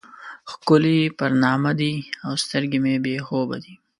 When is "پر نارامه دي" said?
1.17-1.93